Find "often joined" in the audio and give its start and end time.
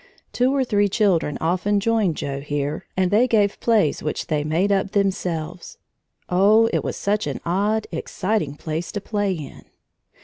1.39-2.17